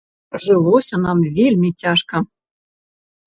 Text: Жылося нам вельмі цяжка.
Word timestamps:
Жылося 0.45 0.99
нам 1.03 1.19
вельмі 1.37 1.69
цяжка. 1.83 2.15